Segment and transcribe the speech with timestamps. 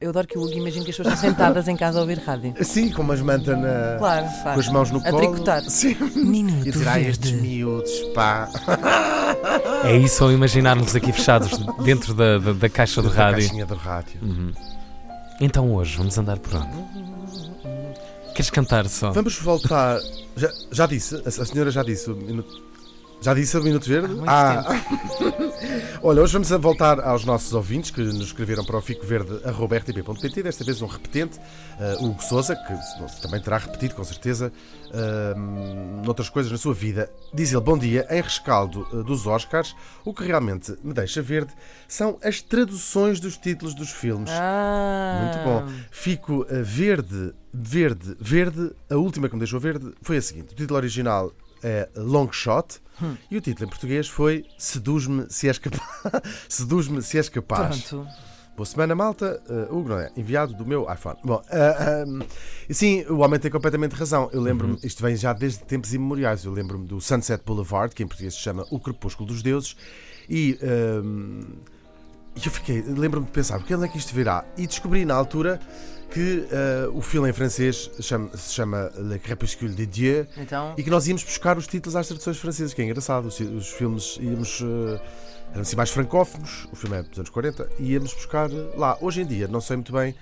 [0.00, 2.18] eu adoro que o Hugo imagino que as pessoas estão sentadas em casa a ouvir
[2.18, 2.54] rádio.
[2.62, 3.96] Sim, com umas mantas na.
[3.98, 4.54] Claro, claro.
[4.54, 5.18] Com as mãos no A colo.
[5.18, 5.62] tricotar.
[5.62, 5.94] Sim.
[6.16, 8.48] Minuto E tirar estes miúdos, pá.
[9.84, 11.50] É isso ou imaginarmos aqui fechados
[11.84, 13.40] dentro da, da, da caixa do Da rádio.
[13.40, 14.18] caixinha do rádio.
[14.22, 14.52] Uhum.
[15.40, 17.00] Então hoje vamos andar por onde?
[18.34, 19.10] Queres cantar só?
[19.12, 19.98] Vamos voltar.
[20.36, 22.70] Já, já disse, a, a senhora já disse o minuto.
[23.22, 24.14] Já disse o Minuto Verde?
[24.26, 24.62] Há
[25.18, 25.29] muito
[26.02, 30.42] Olha, hoje vamos voltar aos nossos ouvintes que nos escreveram para o ficoverde.rtp.pt.
[30.42, 34.50] Desta vez um repetente, uh, Hugo Souza, que também terá repetido, com certeza,
[34.86, 37.10] uh, noutras coisas na sua vida.
[37.34, 41.52] Diz ele: Bom dia, em rescaldo uh, dos Oscars, o que realmente me deixa verde
[41.86, 44.30] são as traduções dos títulos dos filmes.
[44.32, 45.80] Ah, Muito bom.
[45.90, 48.72] Fico uh, verde, verde, verde.
[48.88, 51.30] A última que me deixou verde foi a seguinte: o título original
[51.62, 52.80] é Long Shot
[53.30, 55.82] e o título em português foi Seduz-me se és capaz.
[56.48, 57.82] Seduz-me se és capaz.
[57.82, 58.08] Pronto.
[58.56, 59.42] Boa semana, malta.
[59.48, 60.12] Uh, Hugo, não é?
[60.16, 61.18] Enviado do meu iPhone.
[61.24, 62.20] Bom, uh, um,
[62.68, 64.28] e sim, o homem tem completamente razão.
[64.32, 66.44] Eu lembro-me, isto vem já desde tempos imemoriais.
[66.44, 69.76] Eu lembro-me do Sunset Boulevard, que em português se chama O Crepúsculo dos Deuses,
[70.28, 70.58] e.
[71.02, 71.42] um,
[72.42, 74.44] e eu fiquei, lembro-me de pensar, porque onde é que isto virá?
[74.56, 75.60] E descobri na altura
[76.10, 76.46] que
[76.90, 80.90] uh, o filme em francês chama- se chama Le Crépuscule de Dieu Então, e que
[80.90, 83.26] nós íamos buscar os títulos às traduções francesas, que é engraçado.
[83.26, 84.60] Os, os filmes íamos.
[84.60, 85.00] Uh,
[85.52, 88.96] eram assim mais francófonos, o filme é dos anos 40, e íamos buscar lá.
[89.00, 90.14] Hoje em dia, não sei muito bem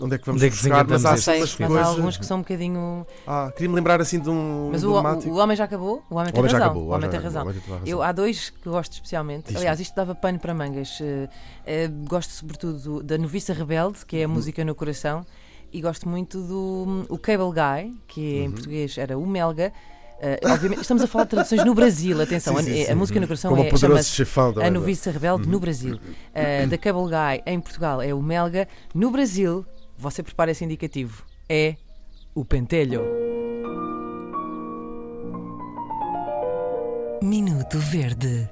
[0.00, 2.26] onde é que vamos Onde é que buscar, mas há sei, mas há alguns que
[2.26, 3.06] são um bocadinho.
[3.26, 4.70] Ah, queria-me lembrar assim de um.
[4.72, 5.30] Mas o, emblemático.
[5.30, 6.02] o, o homem já acabou?
[6.10, 6.66] O homem O tem homem razão.
[6.66, 7.52] acabou, o homem tem razão.
[7.52, 7.62] tem.
[7.86, 9.44] Eu, há dois que gosto especialmente.
[9.46, 9.58] Diz-me.
[9.58, 10.98] Aliás, isto dava pano para mangas.
[11.00, 11.28] Eh,
[11.66, 14.34] eh, gosto sobretudo da Noviça Rebelde, que é a Uhum.
[14.34, 15.24] música no coração,
[15.72, 18.44] e gosto muito do hum, o Cable Guy, que Uhum.
[18.46, 19.72] em português era o Melga.
[20.44, 22.54] Obviamente, estamos a falar de traduções no Brasil, atenção.
[22.58, 22.92] Sim, sim, a, sim.
[22.92, 25.94] a música no coração Como é, chama-se chefão A Noviça Rebelde no Brasil.
[25.96, 28.68] Uh, da Cable Guy em Portugal é o Melga.
[28.94, 29.64] No Brasil,
[30.00, 31.76] você prepara esse indicativo, é
[32.34, 33.02] o Pentelho.
[37.22, 38.48] Minuto Verde.